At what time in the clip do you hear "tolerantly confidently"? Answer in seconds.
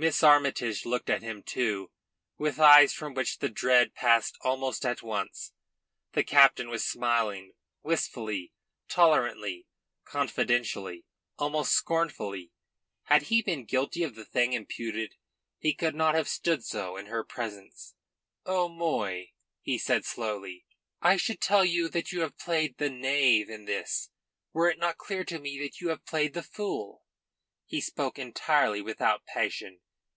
8.88-11.04